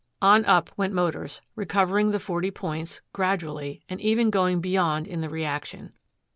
[0.19, 5.29] On up went Motors, recovering the forty points, gradually, and even going beyond in the
[5.29, 5.93] reaction.